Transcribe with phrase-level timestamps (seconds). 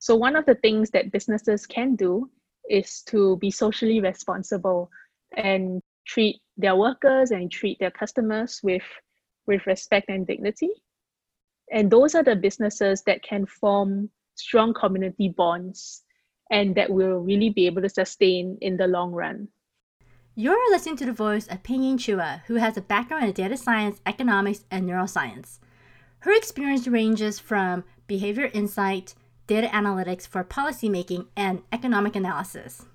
[0.00, 2.30] So, one of the things that businesses can do
[2.68, 4.90] is to be socially responsible
[5.36, 8.82] and treat their workers and treat their customers with,
[9.46, 10.70] with respect and dignity.
[11.70, 16.02] And those are the businesses that can form strong community bonds
[16.50, 19.48] and that will really be able to sustain in the long run.
[20.34, 23.56] You're listening to the voice of Pei Ying Chua, who has a background in data
[23.56, 25.58] science, economics, and neuroscience.
[26.20, 29.14] Her experience ranges from behavior insight,
[29.50, 32.86] data analytics for policymaking, and economic analysis.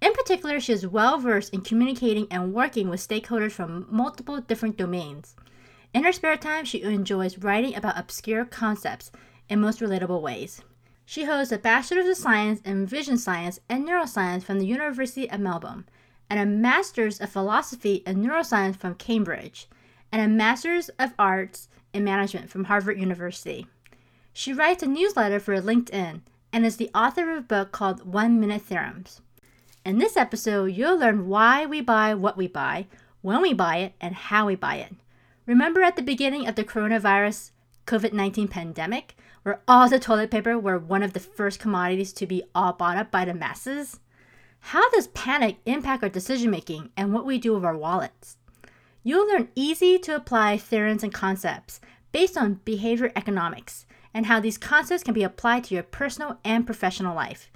[0.00, 4.76] In particular, she is well versed in communicating and working with stakeholders from multiple different
[4.76, 5.34] domains.
[5.92, 9.10] In her spare time, she enjoys writing about obscure concepts
[9.48, 10.62] in most relatable ways.
[11.04, 15.40] She holds a Bachelor's of Science in Vision Science and Neuroscience from the University of
[15.40, 15.84] Melbourne,
[16.30, 19.66] and a Master's of Philosophy and Neuroscience from Cambridge,
[20.12, 23.66] and a Master's of Arts in Management from Harvard University.
[24.32, 26.20] She writes a newsletter for LinkedIn
[26.52, 29.20] and is the author of a book called One Minute Theorems.
[29.84, 32.86] In this episode, you'll learn why we buy what we buy,
[33.22, 34.94] when we buy it, and how we buy it.
[35.46, 37.52] Remember at the beginning of the coronavirus
[37.86, 42.26] COVID 19 pandemic, where all the toilet paper were one of the first commodities to
[42.26, 43.98] be all bought up by the masses?
[44.60, 48.36] How does panic impact our decision making and what we do with our wallets?
[49.02, 51.80] You'll learn easy to apply theorems and concepts
[52.12, 56.66] based on behavior economics and how these concepts can be applied to your personal and
[56.66, 57.50] professional life.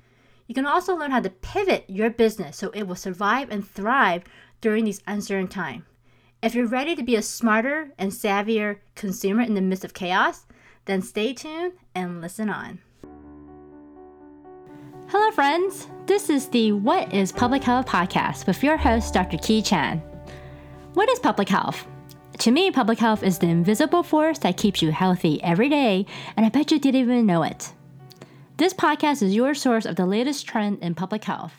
[0.47, 4.23] You can also learn how to pivot your business so it will survive and thrive
[4.61, 5.85] during these uncertain times.
[6.43, 10.45] If you're ready to be a smarter and savvier consumer in the midst of chaos,
[10.87, 12.81] then stay tuned and listen on.
[15.09, 15.89] Hello, friends.
[16.07, 19.39] This is the What is Public Health podcast with your host, Dr.
[19.39, 19.99] Ki Chan.
[20.95, 21.87] What is public health?
[22.39, 26.45] To me, public health is the invisible force that keeps you healthy every day, and
[26.45, 27.73] I bet you didn't even know it.
[28.57, 31.53] This podcast is your source of the latest trend in public health.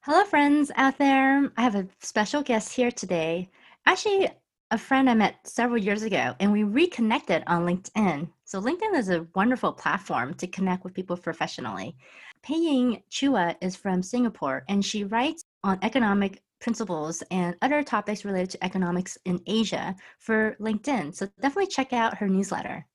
[0.00, 1.50] Hello, friends out there.
[1.56, 3.50] I have a special guest here today.
[3.86, 4.30] Actually,
[4.70, 8.30] a friend I met several years ago, and we reconnected on LinkedIn.
[8.44, 11.96] So, LinkedIn is a wonderful platform to connect with people professionally.
[12.42, 18.24] Pei Ying Chua is from Singapore, and she writes on economic principles and other topics
[18.24, 21.14] related to economics in Asia for LinkedIn.
[21.14, 22.86] So, definitely check out her newsletter.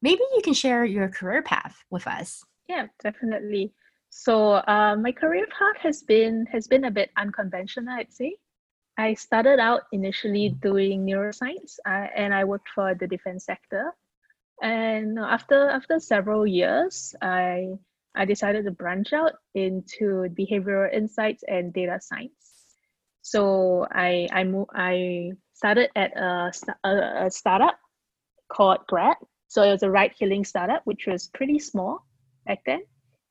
[0.00, 2.44] Maybe you can share your career path with us.
[2.68, 3.72] Yeah, definitely.
[4.10, 8.36] So, uh, my career path has been has been a bit unconventional, I'd say.
[8.98, 13.92] I started out initially doing neuroscience uh, and I worked for the defense sector.
[14.62, 17.76] And after after several years, I
[18.14, 22.45] I decided to branch out into behavioral insights and data science.
[23.26, 26.52] So I I moved, I started at a,
[26.84, 27.76] a, a startup
[28.52, 29.16] called Grab.
[29.48, 32.06] So it was a ride hailing startup, which was pretty small
[32.46, 32.82] back then.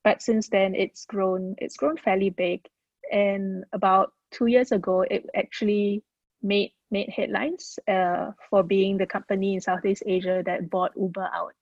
[0.04, 2.66] But since then, it's grown it's grown fairly big.
[3.10, 6.04] And about two years ago, it actually
[6.44, 11.56] made made headlines uh, for being the company in Southeast Asia that bought Uber out.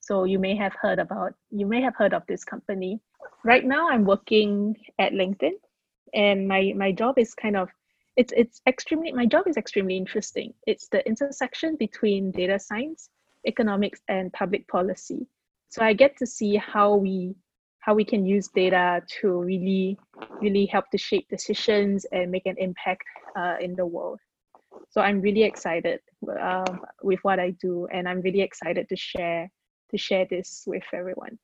[0.00, 2.98] So you may have heard about you may have heard of this company.
[3.44, 5.54] Right now, I'm working at LinkedIn,
[6.14, 7.68] and my my job is kind of
[8.16, 10.54] it's it's extremely my job is extremely interesting.
[10.66, 13.10] It's the intersection between data science,
[13.46, 15.26] economics, and public policy.
[15.68, 17.34] So I get to see how we
[17.86, 19.96] how we can use data to really
[20.40, 23.04] really help to shape decisions and make an impact
[23.36, 24.18] uh, in the world
[24.90, 26.00] so i'm really excited
[26.40, 26.64] uh,
[27.02, 29.48] with what i do and i'm really excited to share
[29.90, 31.38] to share this with everyone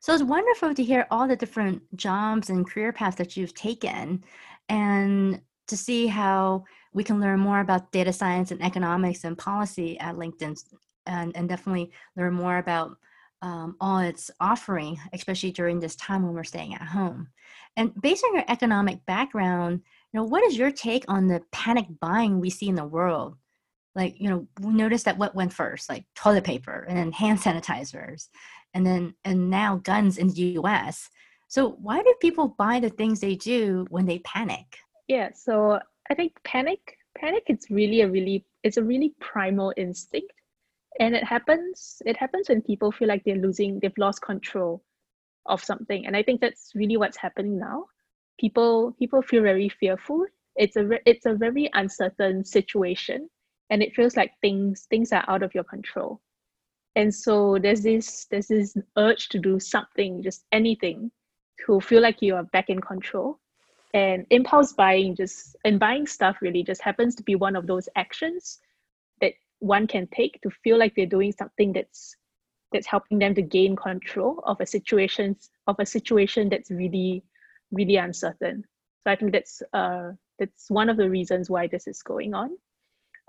[0.00, 4.24] so it's wonderful to hear all the different jobs and career paths that you've taken
[4.68, 5.40] and
[5.72, 10.16] to see how we can learn more about data science and economics and policy at
[10.16, 10.54] linkedin
[11.06, 12.98] and, and definitely learn more about
[13.40, 17.28] um, all its offering, especially during this time when we're staying at home.
[17.78, 19.80] And based on your economic background,
[20.12, 23.36] you know, what is your take on the panic buying we see in the world?
[23.94, 27.38] Like, you know, we noticed that what went first, like toilet paper and then hand
[27.40, 28.28] sanitizers,
[28.74, 31.08] and then and now guns in the US.
[31.48, 34.78] So why do people buy the things they do when they panic?
[35.08, 35.78] Yeah, so
[36.10, 40.32] I think panic panic it's really a really it's a really primal instinct.
[41.00, 44.82] And it happens it happens when people feel like they're losing they've lost control
[45.46, 46.06] of something.
[46.06, 47.86] And i think that's really what's happening now.
[48.40, 50.26] People people feel very fearful.
[50.56, 53.28] It's a it's a very uncertain situation.
[53.70, 56.20] And it feels like things things are out of your control.
[56.96, 61.10] And so there's this there's this urge to do something just anything
[61.66, 63.40] to feel like you are back in control
[63.94, 67.88] and impulse buying just and buying stuff really just happens to be one of those
[67.96, 68.58] actions
[69.20, 72.16] that one can take to feel like they're doing something that's
[72.72, 75.36] that's helping them to gain control of a situation
[75.66, 77.22] of a situation that's really
[77.70, 78.64] really uncertain.
[79.04, 82.50] So i think that's uh that's one of the reasons why this is going on.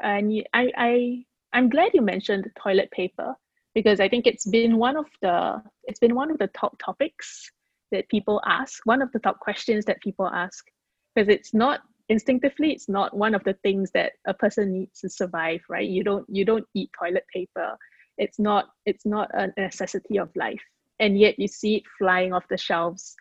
[0.01, 3.35] And i i i'm glad you mentioned toilet paper
[3.75, 7.51] because i think it's been one of the it's been one of the top topics
[7.93, 10.65] that people ask one of the top questions that people ask
[11.13, 15.09] because it's not instinctively it's not one of the things that a person needs to
[15.09, 15.87] survive right?
[15.87, 17.77] You don't you don't eat toilet paper.
[18.17, 20.61] It's not it's not a necessity of life.
[20.99, 23.15] And yet you see it flying off the shelves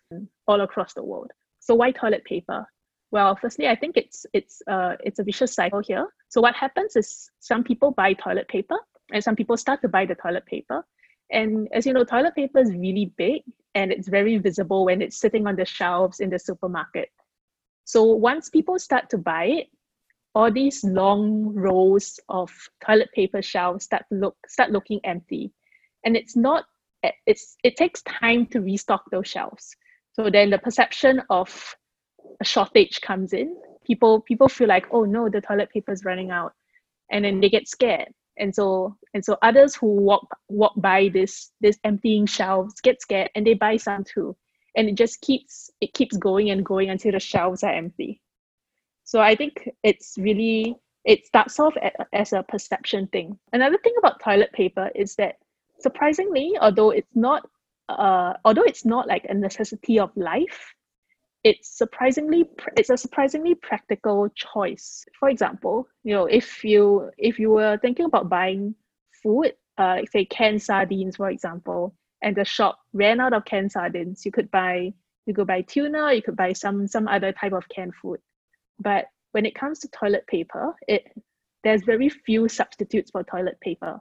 [0.46, 1.30] all across the world.
[1.60, 2.66] So why toilet paper?
[3.12, 6.06] Well firstly i think it's it's uh it's a vicious cycle here.
[6.28, 8.78] So what happens is some people buy toilet paper
[9.12, 10.84] and some people start to buy the toilet paper
[11.32, 13.42] and as you know toilet paper is really big
[13.74, 17.08] and it's very visible when it's sitting on the shelves in the supermarket.
[17.84, 19.66] So once people start to buy it
[20.34, 22.50] all these long rows of
[22.84, 25.52] toilet paper shelves start to look start looking empty.
[26.04, 26.64] And it's not
[27.26, 29.74] it's it takes time to restock those shelves.
[30.12, 31.74] So then the perception of
[32.40, 33.56] a shortage comes in.
[33.84, 36.52] People people feel like oh no the toilet paper is running out.
[37.10, 38.08] And then they get scared
[38.38, 43.30] and so and so others who walk walk by this this emptying shelves get scared
[43.34, 44.36] and they buy some too
[44.76, 48.20] and it just keeps it keeps going and going until the shelves are empty
[49.04, 51.74] so I think it's really, it starts off
[52.14, 53.38] as a perception thing.
[53.52, 55.36] Another thing about toilet paper is that
[55.80, 57.46] surprisingly, although it's not,
[57.88, 60.74] uh, although it's not like a necessity of life,
[61.44, 65.04] it's surprisingly it's a surprisingly practical choice.
[65.18, 68.74] For example, you know, if you if you were thinking about buying
[69.22, 74.24] food, uh, say canned sardines, for example, and the shop ran out of canned sardines,
[74.24, 74.92] you could buy
[75.26, 78.20] you could buy tuna, you could buy some some other type of canned food.
[78.78, 81.04] But when it comes to toilet paper, it
[81.64, 84.00] there's very few substitutes for toilet paper,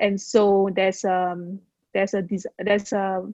[0.00, 1.60] and so there's um
[1.94, 2.26] there's a
[2.58, 3.32] there's a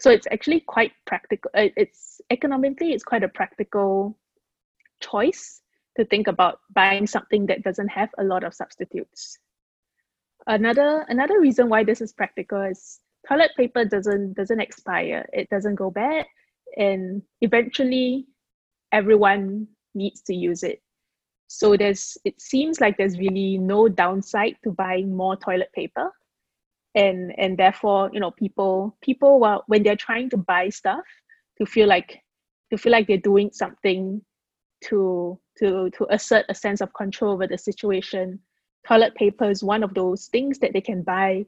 [0.00, 1.50] so it's actually quite practical.
[1.54, 4.18] Uh, it's economically it's quite a practical
[5.00, 5.60] choice
[5.96, 9.38] to think about buying something that doesn't have a lot of substitutes.
[10.46, 15.26] Another another reason why this is practical is toilet paper doesn't doesn't expire.
[15.32, 16.26] It doesn't go bad,
[16.76, 18.26] and eventually
[18.90, 20.82] everyone needs to use it.
[21.46, 26.10] So there's it seems like there's really no downside to buying more toilet paper.
[26.94, 31.04] And and therefore, you know, people people while when they're trying to buy stuff
[31.58, 32.20] to feel like
[32.70, 34.22] to feel like they're doing something
[34.84, 38.38] to to to assert a sense of control over the situation.
[38.86, 41.46] Toilet paper is one of those things that they can buy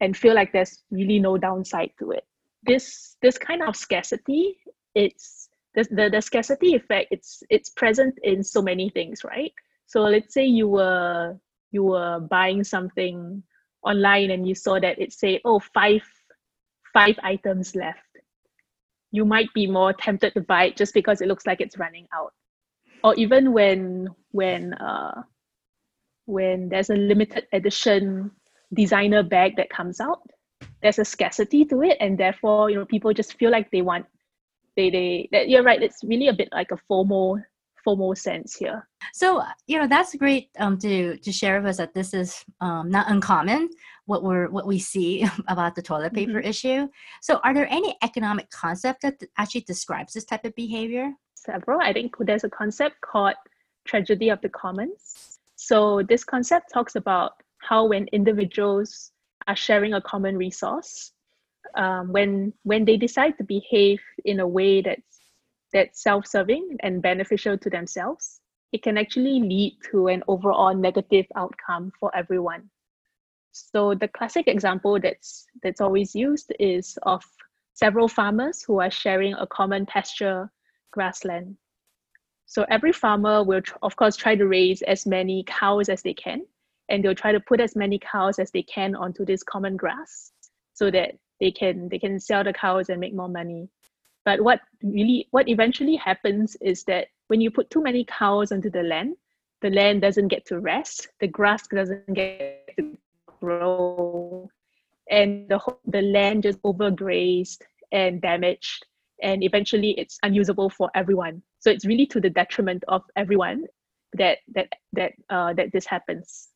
[0.00, 2.24] and feel like there's really no downside to it.
[2.64, 4.56] This this kind of scarcity,
[4.94, 9.52] it's the, the, the scarcity effect it's it's present in so many things right
[9.86, 11.36] so let's say you were
[11.70, 13.42] you were buying something
[13.84, 16.02] online and you saw that it say oh five
[16.92, 18.00] five items left.
[19.10, 22.06] You might be more tempted to buy it just because it looks like it's running
[22.12, 22.32] out.
[23.02, 25.22] Or even when when uh
[26.26, 28.30] when there's a limited edition
[28.74, 30.20] designer bag that comes out
[30.82, 34.06] there's a scarcity to it and therefore you know people just feel like they want
[34.76, 37.42] they they that you're right it's really a bit like a FOMO
[37.86, 38.88] FOMO sense here.
[39.12, 42.90] So you know that's great um, to to share with us that this is um,
[42.90, 43.70] not uncommon
[44.06, 46.48] what we're what we see about the toilet paper mm-hmm.
[46.48, 46.88] issue.
[47.20, 51.12] So are there any economic concept that actually describes this type of behavior?
[51.34, 51.80] Several.
[51.80, 53.34] I think there's a concept called
[53.86, 55.38] tragedy of the commons.
[55.56, 59.12] So this concept talks about how when individuals
[59.46, 61.12] are sharing a common resource,
[61.76, 65.17] um, when when they decide to behave in a way that's
[65.72, 68.40] that's self-serving and beneficial to themselves,
[68.72, 72.70] it can actually lead to an overall negative outcome for everyone.
[73.52, 77.24] So the classic example that's that's always used is of
[77.74, 80.50] several farmers who are sharing a common pasture
[80.92, 81.56] grassland.
[82.46, 86.14] So every farmer will, tr- of course, try to raise as many cows as they
[86.14, 86.46] can,
[86.88, 90.32] and they'll try to put as many cows as they can onto this common grass,
[90.74, 93.68] so that they can they can sell the cows and make more money
[94.28, 98.70] but what really what eventually happens is that when you put too many cows onto
[98.70, 99.16] the land
[99.62, 102.96] the land doesn't get to rest the grass doesn't get to
[103.40, 104.50] grow
[105.10, 108.84] and the the land just overgrazed and damaged
[109.22, 111.42] and eventually it's unusable for everyone.
[111.58, 113.64] So it's really to the detriment of everyone
[114.12, 116.48] that that that uh, that this happens.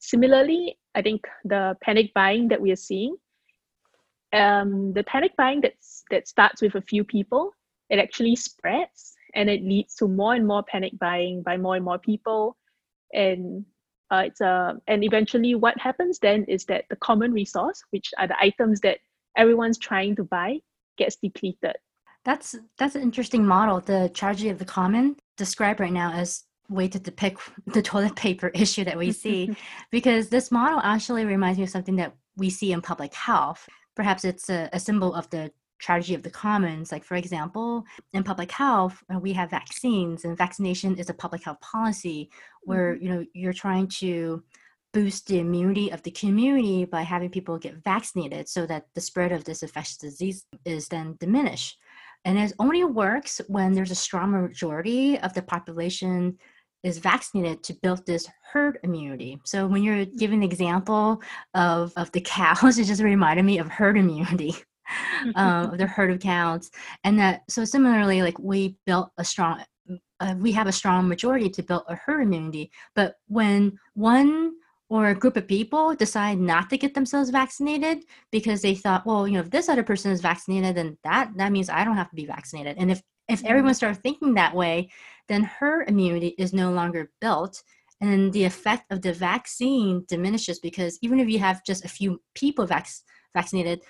[0.00, 3.16] Similarly i think the panic buying that we are seeing
[4.32, 7.52] um, the panic buying that's, that starts with a few people,
[7.90, 11.84] it actually spreads and it leads to more and more panic buying by more and
[11.84, 12.56] more people.
[13.12, 13.64] And
[14.10, 18.26] Uh, it's a, and eventually what happens then is that the common resource, which are
[18.26, 18.98] the items that
[19.36, 20.58] everyone's trying to buy,
[20.96, 21.76] gets depleted.
[22.24, 23.80] That's that's an interesting model.
[23.80, 27.40] The tragedy of the common described right now as way to depict
[27.74, 29.54] the toilet paper issue that we see,
[29.90, 33.68] because this model actually reminds me of something that we see in public health.
[33.98, 36.90] Perhaps it's a, a symbol of the tragedy of the commons.
[36.90, 41.44] Like, for example, in public health, uh, we have vaccines, and vaccination is a public
[41.44, 42.30] health policy
[42.62, 43.04] where mm-hmm.
[43.04, 44.42] you know you're trying to
[44.94, 49.32] boost the immunity of the community by having people get vaccinated so that the spread
[49.32, 51.76] of this infectious disease is then diminished.
[52.24, 56.38] And it only works when there's a strong majority of the population
[56.82, 59.40] is vaccinated to build this herd immunity.
[59.44, 61.22] So when you're giving the example
[61.54, 64.54] of, of the cows, it just reminded me of herd immunity.
[65.34, 66.70] um, of the herd of cows
[67.04, 69.62] and that so similarly like we built a strong
[70.20, 74.52] uh, we have a strong majority to build a herd immunity but when one
[74.88, 79.28] or a group of people decide not to get themselves vaccinated because they thought well
[79.28, 82.08] you know if this other person is vaccinated then that that means i don't have
[82.10, 84.88] to be vaccinated and if if everyone starts thinking that way
[85.28, 87.62] then herd immunity is no longer built
[88.00, 91.88] and then the effect of the vaccine diminishes because even if you have just a
[91.88, 92.88] few people vac-
[93.34, 93.80] vaccinated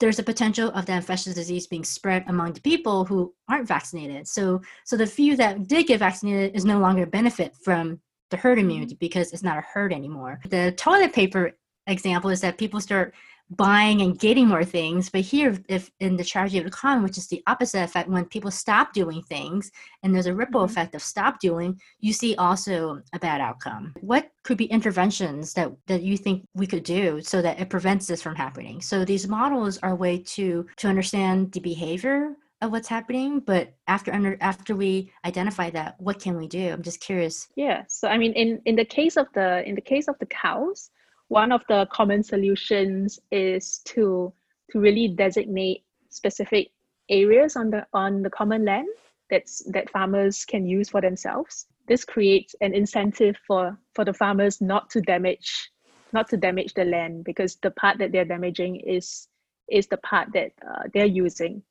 [0.00, 4.28] there's a potential of the infectious disease being spread among the people who aren't vaccinated.
[4.28, 8.58] So so the few that did get vaccinated is no longer benefit from the herd
[8.58, 9.00] immunity mm-hmm.
[9.00, 10.40] because it's not a herd anymore.
[10.48, 11.52] The toilet paper
[11.86, 13.14] example is that people start
[13.50, 15.08] buying and getting more things.
[15.10, 18.24] But here, if in the tragedy of the common, which is the opposite effect, when
[18.26, 19.70] people stop doing things
[20.02, 20.70] and there's a ripple mm-hmm.
[20.70, 23.94] effect of stop doing, you see also a bad outcome.
[24.00, 28.06] What could be interventions that, that you think we could do so that it prevents
[28.06, 28.80] this from happening?
[28.80, 33.74] So these models are a way to to understand the behavior of what's happening but
[33.86, 38.08] after under after we identify that what can we do i'm just curious yeah so
[38.08, 40.90] i mean in in the case of the in the case of the cows
[41.28, 44.32] one of the common solutions is to
[44.70, 46.70] to really designate specific
[47.10, 48.88] areas on the on the common land
[49.30, 51.66] that's that farmers can use for themselves.
[51.86, 55.70] This creates an incentive for for the farmers not to damage
[56.12, 59.28] not to damage the land because the part that they're damaging is
[59.70, 61.62] is the part that uh, they're using.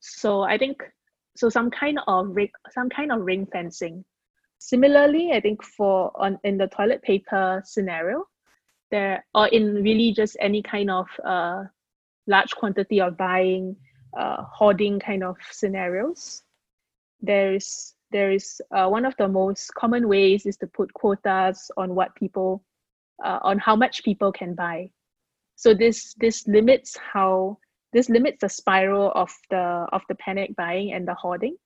[0.00, 0.82] So i think
[1.36, 4.04] so some kind of ring some kind of ring fencing.
[4.58, 8.26] Similarly i think for on in the toilet paper scenario
[8.90, 11.64] there or in really just any kind of uh,
[12.26, 13.76] large quantity of buying
[14.18, 16.42] uh, hoarding kind of scenarios
[17.20, 21.70] there is there is uh, one of the most common ways is to put quotas
[21.76, 22.62] on what people
[23.24, 24.90] uh, on how much people can buy.
[25.56, 27.58] So this this limits how
[27.92, 31.56] this limits the spiral of the of the panic buying and the hoarding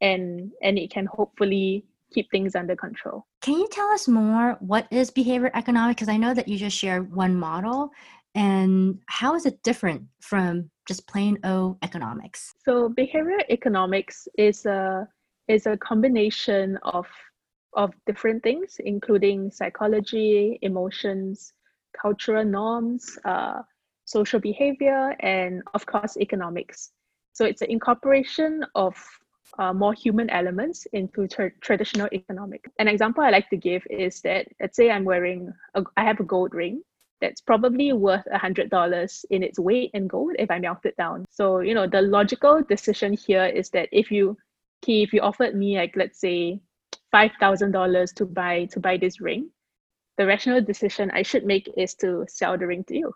[0.00, 3.26] and and it can hopefully keep things under control.
[3.42, 4.56] Can you tell us more?
[4.60, 5.96] What is behavior economics?
[5.96, 7.90] Because I know that you just shared one model,
[8.34, 12.54] and how is it different from just plain O economics?
[12.64, 15.06] So behavior economics is a
[15.48, 17.06] is a combination of
[17.74, 21.52] of different things, including psychology, emotions,
[22.00, 23.60] cultural norms, uh,
[24.04, 26.92] social behavior, and of course economics.
[27.32, 28.94] So it's an incorporation of
[29.58, 32.64] uh, more human elements into tra- traditional economic.
[32.78, 36.20] An example I like to give is that let's say I'm wearing, a, I have
[36.20, 36.82] a gold ring
[37.20, 40.96] that's probably worth a hundred dollars in its weight in gold if I melt it
[40.96, 41.24] down.
[41.30, 44.36] So you know the logical decision here is that if you,
[44.86, 46.60] if you offered me like let's say
[47.10, 49.50] five thousand dollars to buy to buy this ring,
[50.18, 53.12] the rational decision I should make is to sell the ring to you.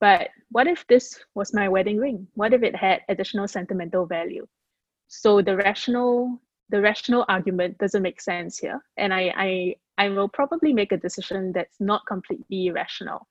[0.00, 2.26] But what if this was my wedding ring?
[2.34, 4.46] What if it had additional sentimental value?
[5.08, 8.82] So the rational the rational argument doesn't make sense here.
[8.96, 13.28] And I, I i will probably make a decision that's not completely rational.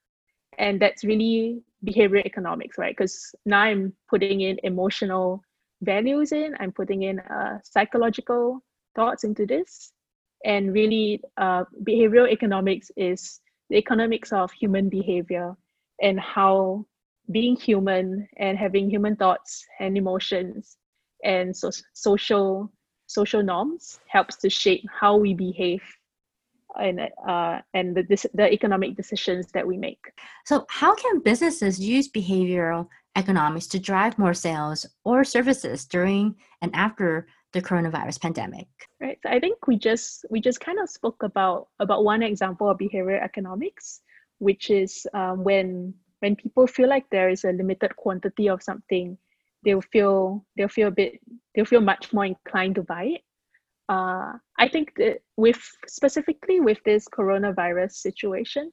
[0.58, 2.96] And that's really behavior economics right?
[2.96, 5.44] Because now i'm putting in emotional
[5.82, 6.56] values in.
[6.60, 8.64] I'm putting in uh, psychological
[8.96, 9.92] thoughts into this.
[10.46, 15.56] And really uh, behavioral economics is the economics of human behavior
[16.02, 16.86] and how
[17.32, 20.78] being human and having human thoughts and emotions
[21.24, 22.72] and so social
[23.08, 25.84] social norms helps to shape how we behave
[26.80, 30.04] and uh, and the, the economic decisions that we make.
[30.46, 36.74] So, how can businesses use behavioral economics to drive more sales or services during and
[36.76, 38.68] after the coronavirus pandemic?
[39.00, 39.20] Right.
[39.24, 42.78] So I think we just we just kind of spoke about about one example of
[42.78, 44.02] behavioral economics,
[44.40, 49.18] which is um, when when people feel like there is a limited quantity of something
[49.64, 51.20] they'll feel they'll feel a bit
[51.56, 53.22] they'll feel much more inclined to buy it
[53.90, 58.72] uh, I think that with specifically with this coronavirus situation,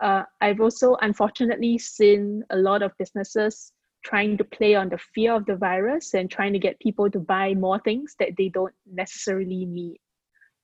[0.00, 3.72] uh, I've also unfortunately seen a lot of businesses
[4.04, 7.18] trying to play on the fear of the virus and trying to get people to
[7.18, 9.98] buy more things that they don't necessarily need.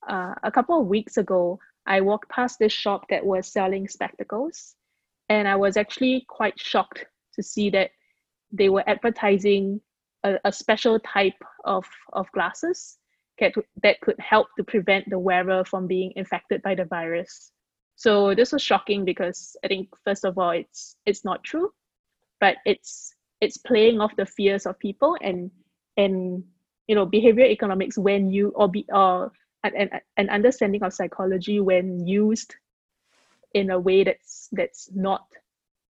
[0.08, 4.74] Uh, a couple of weeks ago, I walked past this shop that was selling spectacles,
[5.28, 7.04] and I was actually quite shocked
[7.34, 7.90] to see that
[8.54, 9.80] they were advertising
[10.24, 12.98] a, a special type of, of glasses
[13.38, 17.50] that, could help to prevent the wearer from being infected by the virus.
[17.96, 21.70] So this was shocking because I think first of all it's it's not true,
[22.40, 25.50] but it's it's playing off the fears of people and
[25.96, 26.42] and
[26.88, 29.30] you know behavior economics when you or be or
[29.62, 32.56] an, an understanding of psychology when used
[33.54, 35.26] in a way that's that's not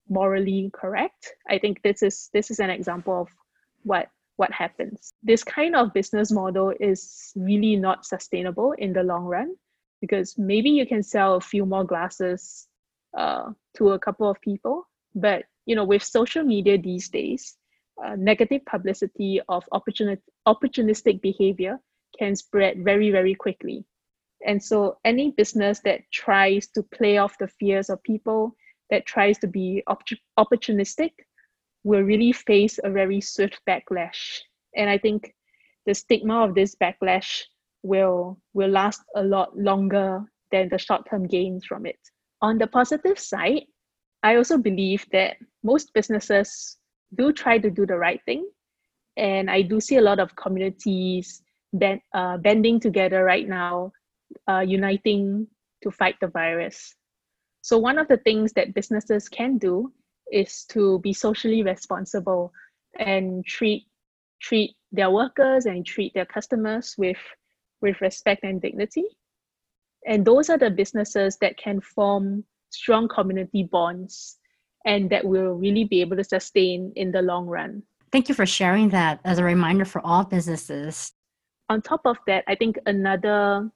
[0.10, 1.34] morally correct.
[1.50, 3.30] I think this is this is an example of
[3.84, 5.14] what what happens.
[5.22, 9.56] This kind of business model is really not sustainable in the long run
[10.02, 12.68] because maybe you can sell a few more glasses
[13.18, 17.58] uh, to a couple of people but you know with social media these days
[18.04, 21.78] uh, negative publicity of opportunity, opportunistic behavior
[22.18, 23.86] can spread very very quickly.
[24.46, 28.56] And so any business that tries to play off the fears of people
[28.90, 30.04] that tries to be op-
[30.38, 31.12] opportunistic
[31.84, 34.40] will really face a very swift backlash.
[34.76, 35.34] And i think
[35.86, 37.44] the stigma of this backlash
[37.84, 42.00] will will last a lot longer than the short-term gains from it.
[42.42, 43.64] On the positive side
[44.24, 46.78] i also believe that most businesses
[47.18, 48.48] do try to do the right thing.
[49.18, 51.42] And i do see a lot of communities
[51.74, 53.92] bend, uh, bending together right now
[54.50, 55.48] uh, uniting
[55.84, 56.96] to fight the virus
[57.62, 59.92] so one of the things that businesses can do
[60.32, 62.54] is to be socially responsible
[62.98, 63.86] and treat
[64.42, 67.18] treat their workers and treat their customers with
[67.82, 69.04] with respect and dignity.
[70.06, 74.38] And those are the businesses that can form strong community bonds
[74.86, 77.84] and that will really be able to sustain in the long run.
[78.12, 81.12] Thank you for sharing that as a reminder for all businesses.
[81.70, 83.70] On top of that, I think another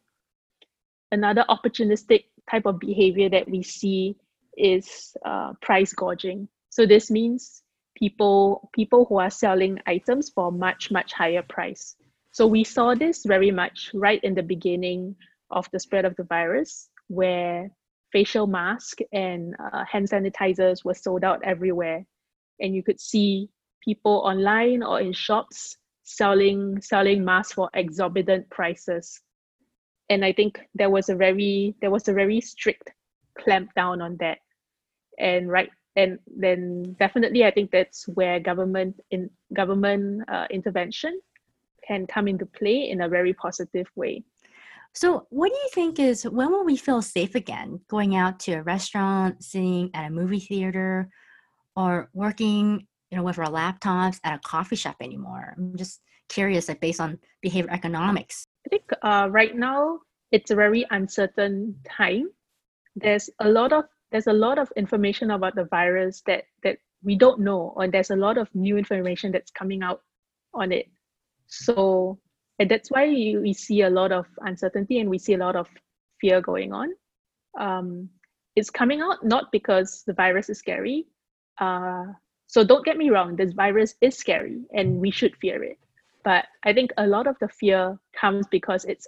[1.12, 4.15] another opportunistic type of behavior that we see
[4.58, 6.47] is uh, price gouging.
[6.69, 7.63] So this means
[7.95, 11.95] people people who are selling items for much much higher price.
[12.32, 15.15] So we saw this very much right in the beginning
[15.51, 17.69] of the spread of the virus, where
[18.12, 22.06] facial masks and uh, hand sanitizers were sold out everywhere,
[22.60, 23.49] and you could see
[23.84, 29.21] people online or in shops selling selling masks for exorbitant prices.
[30.13, 32.91] And I think there was a very there was a very strict
[33.39, 34.38] clamp down on that.
[35.17, 41.19] And right and then definitely I think that's where government in government uh, intervention
[41.88, 44.23] can come into play in a very positive way.
[44.93, 48.54] So, what do you think is when will we feel safe again going out to
[48.54, 51.10] a restaurant, sitting at a movie theater,
[51.76, 55.54] or working you know with our laptops at a coffee shop anymore?
[55.56, 58.43] I'm just curious, like based on behavior economics.
[58.65, 59.99] I think uh, right now
[60.32, 62.30] it's a very uncertain time.
[62.95, 67.15] There's a lot of there's a lot of information about the virus that that we
[67.15, 70.02] don't know, or there's a lot of new information that's coming out
[70.56, 70.88] on it.
[71.45, 72.17] So
[72.58, 75.67] and that's why we see a lot of uncertainty and we see a lot of
[76.19, 76.89] fear going on.
[77.60, 78.10] Um,
[78.56, 81.06] it's coming out not because the virus is scary.
[81.60, 82.06] Uh,
[82.53, 85.79] so don't get me wrong, this virus is scary and we should fear it.
[86.23, 89.07] But I think a lot of the fear comes because it's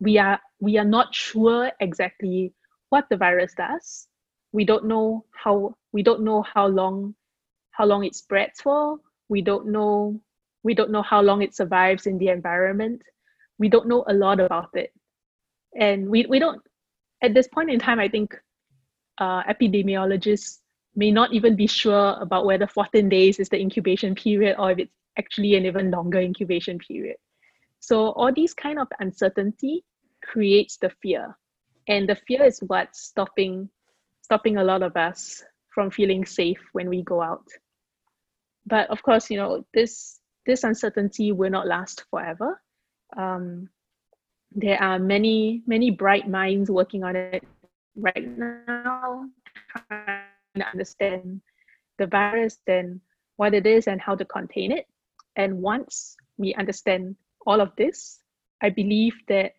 [0.00, 2.52] we are we are not sure exactly
[2.88, 4.08] what the virus does.
[4.50, 7.14] We don't know how we don't know how long
[7.70, 8.98] how long it spreads for.
[9.28, 10.20] We don't know
[10.64, 13.02] we don't know how long it survives in the environment.
[13.60, 14.92] We don't know a lot about it.
[15.78, 16.60] And we, we don't,
[17.22, 18.36] at this point in time, I think
[19.18, 20.58] uh, epidemiologists
[20.96, 24.78] may not even be sure about whether 14 days is the incubation period or if
[24.78, 27.16] it's actually an even longer incubation period.
[27.80, 29.84] So all these kind of uncertainty
[30.22, 31.36] creates the fear.
[31.88, 33.70] And the fear is what's stopping
[34.22, 35.42] stopping a lot of us
[35.74, 37.46] from feeling safe when we go out.
[38.66, 42.60] But of course, you know, this this uncertainty will not last forever.
[43.16, 43.68] Um,
[44.52, 47.44] there are many, many bright minds working on it
[47.96, 49.26] right now,
[50.56, 51.40] to understand
[51.98, 53.00] the virus, then
[53.36, 54.86] what it is and how to contain it.
[55.36, 58.18] And once we understand all of this,
[58.62, 59.52] I believe that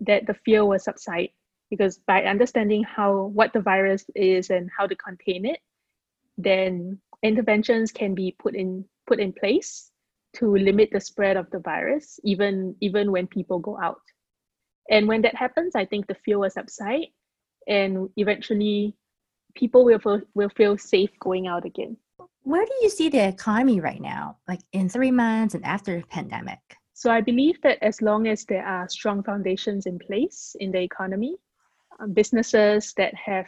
[0.00, 1.28] that the fear will subside
[1.70, 5.60] because by understanding how what the virus is and how to contain it,
[6.36, 9.90] then interventions can be put in put in place
[10.34, 14.00] to limit the spread of the virus, even even when people go out.
[14.90, 17.06] And when that happens, I think the fear will subside,
[17.68, 18.96] and eventually,
[19.54, 21.96] people will feel, will feel safe going out again.
[22.44, 26.06] Where do you see the economy right now, like in three months and after the
[26.06, 26.58] pandemic?
[26.94, 30.80] So I believe that as long as there are strong foundations in place in the
[30.80, 31.36] economy,
[32.00, 33.46] um, businesses that have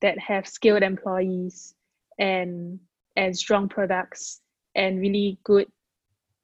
[0.00, 1.74] that have skilled employees
[2.18, 2.78] and
[3.16, 4.40] and strong products
[4.74, 5.66] and really good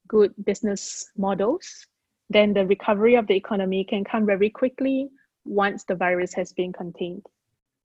[0.08, 1.86] good business models,
[2.30, 5.08] then the recovery of the economy can come very quickly
[5.44, 7.24] once the virus has been contained.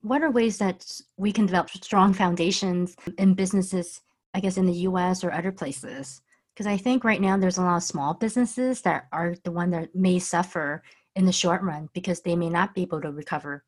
[0.06, 0.86] What are ways that
[1.18, 4.02] we can develop strong foundations in businesses,
[4.36, 6.22] I guess, in the US or other places?
[6.54, 9.72] Because I think right now there's a lot of small businesses that are the one
[9.72, 10.84] that may suffer
[11.16, 13.66] in the short run because they may not be able to recover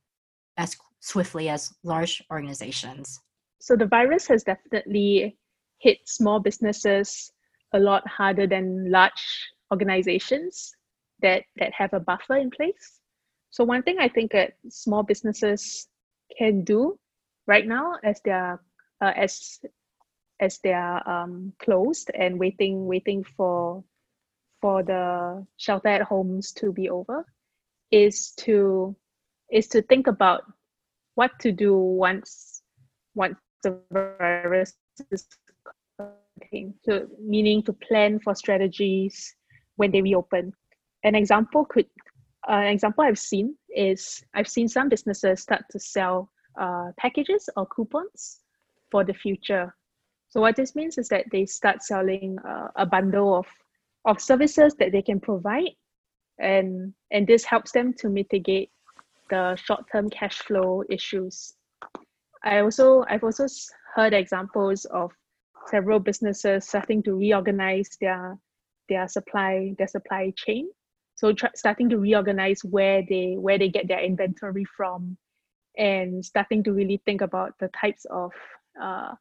[0.58, 3.19] as swiftly as large organizations.
[3.60, 5.39] So the virus has definitely
[5.80, 7.32] hit small businesses
[7.73, 10.71] a lot harder than large organizations
[11.19, 13.00] that that have a buffer in place.
[13.50, 15.88] So one thing I think that small businesses
[16.38, 16.97] can do
[17.47, 18.62] right now, as they are
[19.02, 19.60] uh, as
[20.39, 23.84] as they are um, closed and waiting waiting for
[24.62, 27.26] for the shelter at homes to be over,
[27.91, 28.95] is to
[29.52, 30.43] is to think about
[31.15, 32.62] what to do once
[33.15, 34.73] once the virus
[35.12, 35.28] is
[35.97, 36.76] contained.
[36.84, 39.36] So meaning to plan for strategies
[39.76, 40.54] when they reopen.
[41.04, 41.86] An example could
[42.50, 47.50] uh, an example I've seen is I've seen some businesses start to sell uh, packages
[47.56, 48.40] or coupons
[48.92, 49.74] for the future.
[50.30, 53.46] So what this means is that they start selling uh, a bundle of
[54.06, 55.76] of services that they can provide,
[56.40, 58.72] and and this helps them to mitigate
[59.30, 61.54] the short term cash flow issues.
[62.44, 63.46] I also I've also
[63.96, 65.12] heard examples of
[65.68, 68.38] several businesses starting to reorganize their
[68.90, 70.70] their supply their supply chain
[71.17, 75.17] so starting to reorganize where they where they get their inventory from
[75.77, 78.32] and starting to really think about the types of
[78.82, 79.13] uh,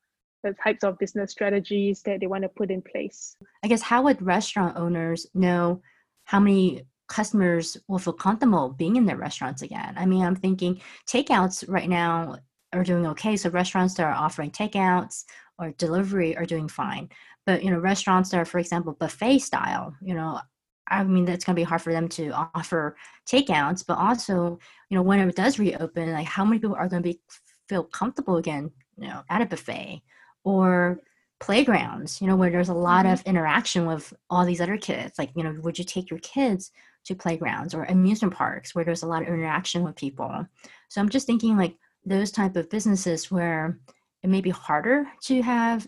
[0.42, 3.36] the types of business strategies that they want to put in place.
[3.64, 5.80] I guess how would restaurant owners know
[6.24, 9.94] how many customers will feel comfortable being in their restaurants again?
[9.96, 12.36] I mean i'm thinking takeouts right now
[12.74, 15.24] are doing okay so restaurants that are offering takeouts
[15.58, 17.08] or delivery are doing fine.
[17.46, 20.40] But you know restaurants that are for example buffet style you know
[20.88, 22.96] I mean, that's going to be hard for them to offer
[23.26, 27.02] takeouts, but also, you know, when it does reopen, like how many people are going
[27.02, 27.20] to be
[27.68, 30.02] feel comfortable again, you know, at a buffet
[30.44, 31.00] or
[31.40, 33.14] playgrounds, you know, where there's a lot mm-hmm.
[33.14, 35.18] of interaction with all these other kids.
[35.18, 36.70] Like, you know, would you take your kids
[37.04, 40.46] to playgrounds or amusement parks where there's a lot of interaction with people?
[40.88, 43.78] So I'm just thinking like those type of businesses where
[44.22, 45.86] it may be harder to have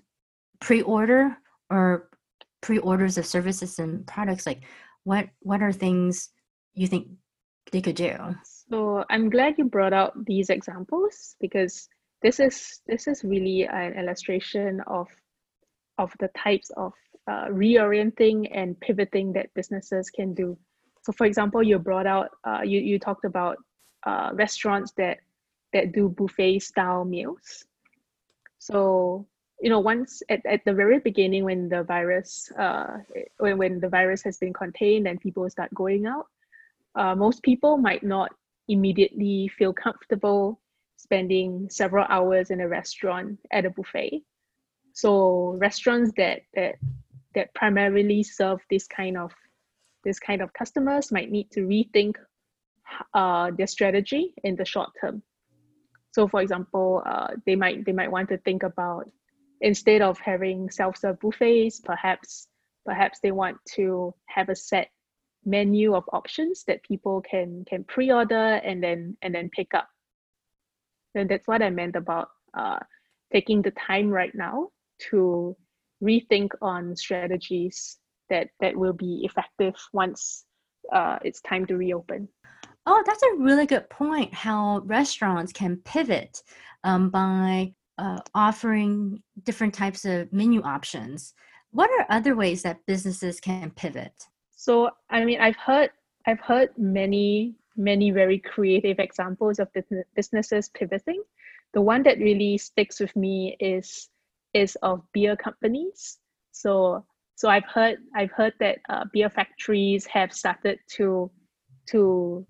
[0.60, 1.36] pre-order
[1.70, 2.08] or
[2.60, 4.62] pre-orders of services and products like
[5.08, 6.28] what what are things
[6.74, 7.08] you think
[7.72, 8.14] they could do?
[8.70, 11.88] So i'm glad you brought out these examples because
[12.20, 15.08] this is this is really an illustration of
[15.96, 16.92] of the types of
[17.30, 20.56] uh, reorienting and pivoting that businesses can do.
[21.04, 23.56] So for example you brought out uh, you, you talked about
[24.06, 25.16] uh, restaurants that
[25.72, 27.64] that do buffet style meals.
[28.58, 29.26] So
[29.60, 32.98] you know once at, at the very beginning when the virus uh,
[33.38, 36.26] when, when the virus has been contained and people start going out
[36.94, 38.30] uh, most people might not
[38.68, 40.60] immediately feel comfortable
[40.96, 44.22] spending several hours in a restaurant at a buffet.
[44.92, 46.74] So restaurants that that
[47.34, 49.32] that primarily serve this kind of
[50.04, 52.16] this kind of customers might need to rethink
[53.14, 55.22] uh, their strategy in the short term.
[56.10, 59.08] So for example uh, they might they might want to think about
[59.60, 62.48] instead of having self-serve buffets, perhaps
[62.84, 64.88] perhaps they want to have a set
[65.44, 69.88] menu of options that people can can pre-order and then and then pick up.
[71.14, 72.78] And that's what I meant about uh,
[73.32, 74.68] taking the time right now
[75.10, 75.56] to
[76.02, 77.98] rethink on strategies
[78.30, 80.44] that that will be effective once
[80.92, 82.28] uh, it's time to reopen.
[82.86, 84.32] Oh, that's a really good point.
[84.32, 86.42] How restaurants can pivot
[86.84, 91.34] um, by uh, offering different types of menu options.
[91.70, 94.12] What are other ways that businesses can pivot?
[94.50, 95.90] So, I mean, I've heard
[96.26, 99.68] I've heard many many very creative examples of
[100.16, 101.22] businesses pivoting.
[101.74, 104.08] The one that really sticks with me is
[104.54, 106.18] is of beer companies.
[106.52, 107.04] So
[107.36, 111.30] so I've heard I've heard that uh, beer factories have started to
[111.90, 112.46] to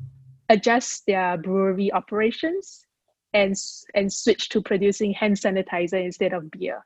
[0.48, 2.86] adjust their brewery operations
[3.34, 3.54] and
[3.94, 6.84] and switch to producing hand sanitizer instead of beer.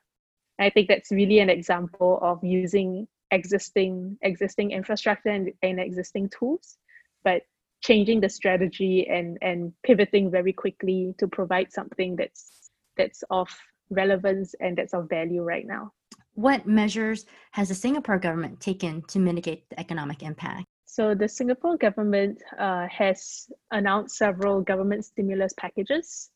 [0.59, 6.77] I think that's really an example of using existing existing infrastructure and, and existing tools,
[7.23, 7.41] but
[7.81, 13.49] changing the strategy and and pivoting very quickly to provide something that's that's of
[13.89, 15.91] relevance and that's of value right now.
[16.35, 20.65] What measures has the Singapore government taken to mitigate the economic impact?
[20.85, 26.29] So the Singapore government uh, has announced several government stimulus packages,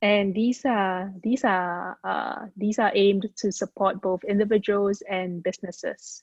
[0.00, 6.22] and these are these are uh, these are aimed to support both individuals and businesses.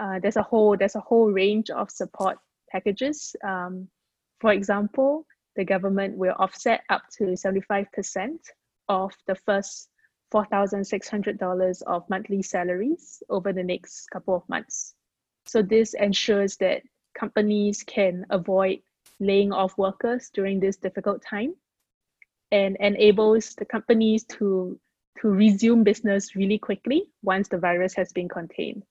[0.00, 2.38] Uh, there's a whole there's a whole range of support
[2.70, 3.36] packages.
[3.44, 3.88] Um,
[4.40, 7.86] for example, the government will offset up to 75%
[8.88, 9.88] of the first
[10.32, 14.94] $4,600 of monthly salaries over the next couple of months.
[15.46, 16.82] So this ensures that
[17.14, 18.80] companies can avoid
[19.20, 21.54] laying off workers during this difficult time
[22.54, 24.78] and enables the companies to,
[25.20, 28.84] to resume business really quickly once the virus has been contained.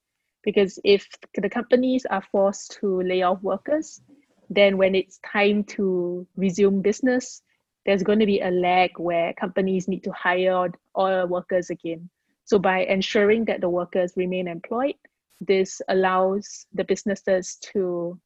[0.43, 4.01] Because if the companies are forced to lay off workers,
[4.49, 7.41] then when it's time to resume business,
[7.85, 12.09] there's going to be a lag where companies need to hire all workers again.
[12.43, 14.95] So by ensuring that the workers remain employed,
[15.39, 18.19] this allows the businesses to,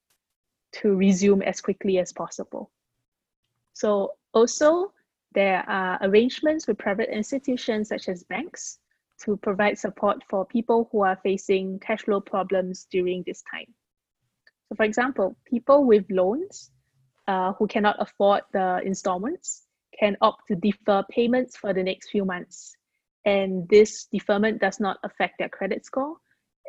[0.82, 2.71] to resume as quickly as possible.
[3.73, 4.93] So also,
[5.33, 8.79] there are arrangements with private institutions such as banks
[9.23, 13.73] to provide support for people who are facing cash flow problems during this time.
[14.69, 16.71] So for example, people with loans
[17.27, 19.63] uh, who cannot afford the installments
[19.99, 22.75] can opt to defer payments for the next few months.
[23.25, 26.15] And this deferment does not affect their credit score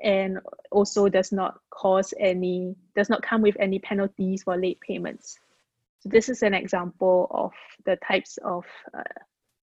[0.03, 0.39] and
[0.71, 5.39] also does not cause any, does not come with any penalties for late payments.
[6.01, 7.53] So this is an example of
[7.85, 8.65] the types of
[8.97, 9.03] uh,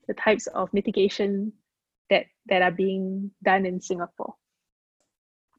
[0.06, 1.52] the types of mitigation
[2.08, 4.34] that that are being done in Singapore.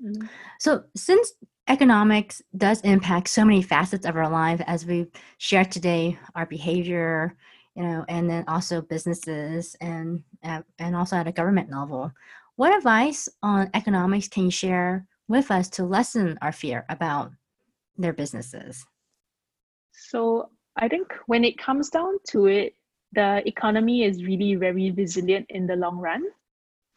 [0.03, 0.29] Mm.
[0.59, 1.33] So since
[1.67, 7.37] economics does impact so many facets of our life as we've shared today our behavior
[7.75, 12.11] you know and then also businesses and uh, and also at a government level
[12.55, 17.31] what advice on economics can you share with us to lessen our fear about
[17.97, 18.83] their businesses
[19.91, 22.73] so i think when it comes down to it
[23.13, 26.23] the economy is really very resilient in the long run.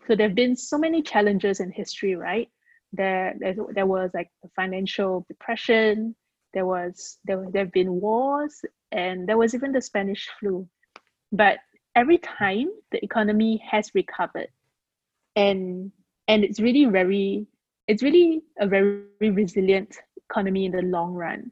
[0.06, 2.48] So there have been so many challenges in history right?
[2.92, 6.14] There there, there was like the financial depression
[6.52, 10.68] there was there, there have been wars and there was even the spanish flu.
[11.32, 11.58] But
[11.96, 14.48] every time the economy has recovered.
[15.34, 15.90] And
[16.28, 17.46] and it's really very
[17.88, 19.96] it's really a very resilient
[20.30, 21.50] economy in the long run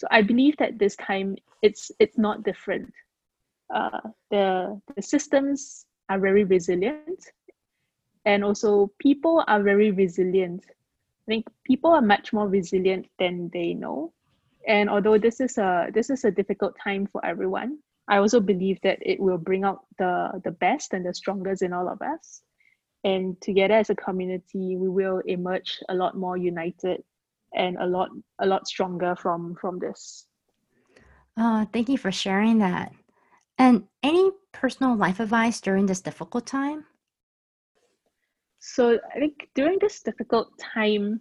[0.00, 2.92] so i believe that this time it's it's not different
[3.74, 7.20] uh, the the systems are very resilient
[8.24, 10.64] and also people are very resilient
[11.30, 14.12] I think people are much more resilient than they know.
[14.66, 18.80] And although this is a this is a difficult time for everyone, I also believe
[18.82, 22.42] that it will bring out the the best and the strongest in all of us.
[23.04, 27.04] And together as a community, we will emerge a lot more united
[27.54, 30.26] and a lot a lot stronger from from this.
[31.36, 32.92] Oh, thank you for sharing that.
[33.58, 36.84] And any personal life advice during this difficult time?
[38.60, 41.20] so I think during this difficult time,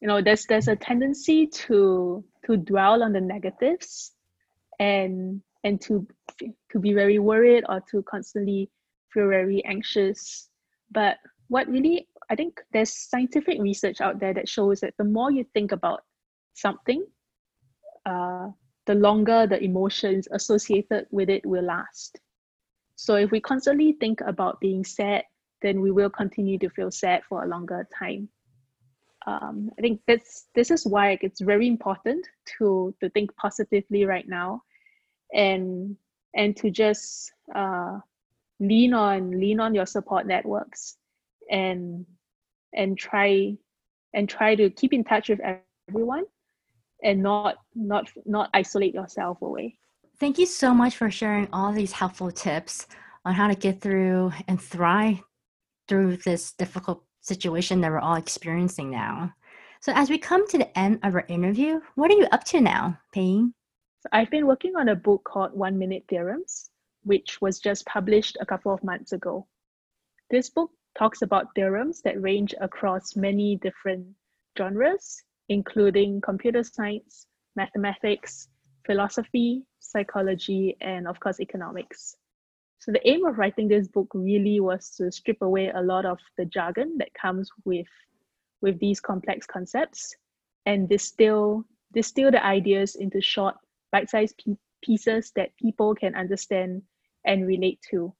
[0.00, 4.12] you know, there's there's a tendency to to dwell on the negatives,
[4.78, 6.06] and and to
[6.72, 8.70] to be very worried or to constantly
[9.12, 10.48] feel very anxious.
[10.90, 15.30] But what really I think there's scientific research out there that shows that the more
[15.30, 16.02] you think about
[16.54, 17.04] something,
[18.06, 18.48] uh,
[18.86, 22.18] the longer the emotions associated with it will last.
[22.94, 25.24] So if we constantly think about being sad
[25.62, 28.28] then we will continue to feel sad for a longer time.
[29.26, 32.26] Um, I think that's this is why it's very important
[32.58, 34.62] to to think positively right now,
[35.34, 35.96] and
[36.34, 37.98] and to just uh,
[38.60, 40.96] lean on lean on your support networks,
[41.50, 42.06] and
[42.74, 43.56] and try
[44.14, 45.40] and try to keep in touch with
[45.88, 46.24] everyone,
[47.02, 49.76] and not not not isolate yourself away.
[50.18, 52.86] Thank you so much for sharing all these helpful tips
[53.24, 55.22] on how to get through and thrive
[55.88, 59.32] through this difficult situation that we're all experiencing now.
[59.80, 62.60] So, as we come to the end of our interview, what are you up to
[62.60, 63.54] now, Pei Ying?
[64.00, 66.70] So I've been working on a book called One Minute Theorems,
[67.02, 69.46] which was just published a couple of months ago.
[70.30, 74.06] This book talks about theorems that range across many different
[74.58, 77.26] genres, including computer science,
[77.56, 78.48] mathematics,
[78.86, 82.16] philosophy, psychology, and of course, economics.
[82.78, 86.18] So the aim of writing this book really was to strip away a lot of
[86.38, 87.86] the jargon that comes with
[88.62, 90.14] with these complex concepts
[90.66, 93.54] and distill distill the ideas into short
[93.92, 94.42] bite-sized
[94.82, 96.82] pieces that people can understand
[97.24, 98.14] and relate to.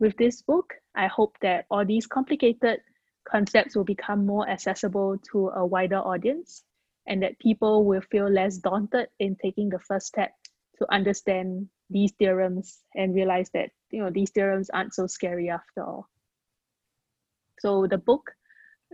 [0.00, 2.80] With this book, I hope that all these complicated
[3.28, 6.64] concepts will become more accessible to a wider audience
[7.06, 10.32] and that people will feel less daunted in taking the first step
[10.78, 15.84] to understand these theorems and realize that you know these theorems aren't so scary after
[15.84, 16.08] all.
[17.60, 18.30] So the book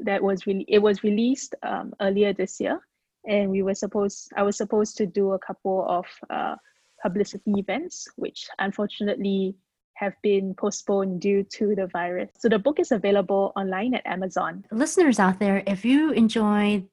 [0.04, 2.80] that was really it was released um, earlier this year,
[3.26, 6.56] and we were supposed I was supposed to do a couple of uh,
[7.02, 9.54] publicity events, which unfortunately
[9.98, 12.30] have been postponed due to the virus.
[12.38, 14.64] So the book is available online at Amazon.
[14.70, 16.86] Listeners out there, if you enjoyed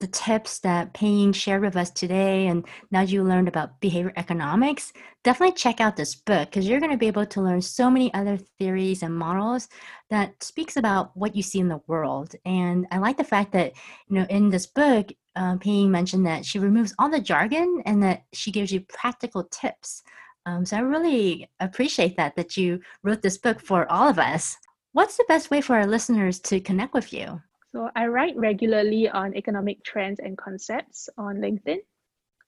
[0.00, 4.92] the tips that Pei shared with us today, and now you learned about behavior economics,
[5.24, 8.12] definitely check out this book because you're going to be able to learn so many
[8.14, 9.68] other theories and models
[10.10, 12.34] that speaks about what you see in the world.
[12.44, 13.72] And I like the fact that
[14.08, 18.02] you know in this book, uh, Pei mentioned that she removes all the jargon and
[18.02, 20.02] that she gives you practical tips.
[20.48, 24.56] Um, so I really appreciate that that you wrote this book for all of us.
[24.92, 27.42] What's the best way for our listeners to connect with you?
[27.70, 31.80] So I write regularly on economic trends and concepts on LinkedIn.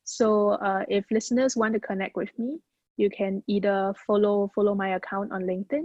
[0.05, 2.59] So uh, if listeners want to connect with me,
[2.97, 5.85] you can either follow follow my account on LinkedIn,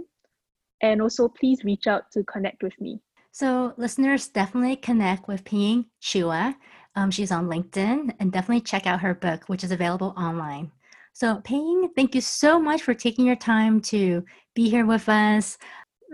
[0.80, 3.00] and also please reach out to connect with me.
[3.30, 6.54] So listeners definitely connect with Pei Ying Chua.
[6.94, 10.72] Um, she's on LinkedIn, and definitely check out her book, which is available online.
[11.16, 14.22] So Pei Ying, thank you so much for taking your time to
[14.54, 15.56] be here with us.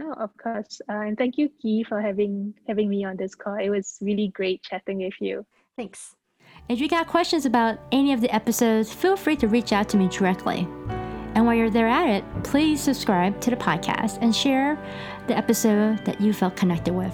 [0.01, 0.81] Oh, of course.
[0.89, 3.57] Uh, and thank you, Key, for having having me on this call.
[3.57, 5.45] It was really great chatting with you.
[5.77, 6.15] Thanks.
[6.69, 9.97] If you got questions about any of the episodes, feel free to reach out to
[9.97, 10.69] me directly.
[11.35, 14.79] And while you're there at it, please subscribe to the podcast and share
[15.27, 17.13] the episode that you felt connected with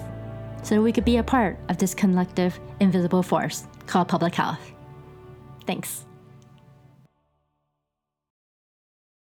[0.61, 4.73] so we could be a part of this collective invisible force called public health.
[5.65, 6.05] Thanks.